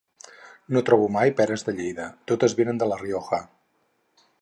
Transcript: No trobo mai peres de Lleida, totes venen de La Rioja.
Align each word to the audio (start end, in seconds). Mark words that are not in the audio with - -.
No 0.75 0.81
trobo 0.87 1.09
mai 1.17 1.33
peres 1.41 1.65
de 1.69 1.75
Lleida, 1.81 2.09
totes 2.33 2.59
venen 2.63 2.83
de 2.83 2.91
La 2.93 3.01
Rioja. 3.07 3.45